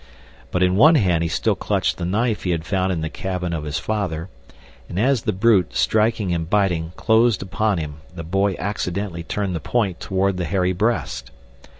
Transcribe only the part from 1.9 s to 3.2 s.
the knife he had found in the